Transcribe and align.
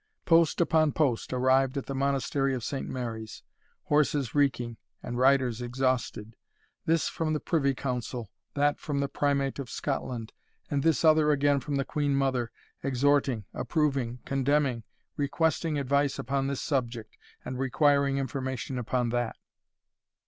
Post 0.25 0.59
upon 0.59 0.93
post 0.93 1.31
arrived 1.31 1.77
at 1.77 1.85
the 1.85 1.93
Monastery 1.93 2.55
of 2.55 2.63
Saint 2.63 2.89
Mary's 2.89 3.43
horses 3.83 4.33
reeking, 4.33 4.77
and 5.03 5.19
riders 5.19 5.61
exhausted 5.61 6.35
this 6.87 7.07
from 7.07 7.33
the 7.33 7.39
Privy 7.39 7.75
Council, 7.75 8.31
that 8.55 8.79
from 8.79 8.99
the 8.99 9.07
Primate 9.07 9.59
of 9.59 9.69
Scotland, 9.69 10.33
and 10.71 10.81
this 10.81 11.05
other 11.05 11.29
again 11.31 11.59
from 11.59 11.75
the 11.75 11.85
Queen 11.85 12.15
Mother, 12.15 12.51
exhorting, 12.81 13.45
approving, 13.53 14.17
condemning, 14.25 14.81
requesting 15.17 15.77
advice 15.77 16.17
upon 16.17 16.47
this 16.47 16.61
subject, 16.61 17.15
and 17.45 17.59
requiring 17.59 18.17
information 18.17 18.79
upon 18.79 19.09
that. 19.09 19.35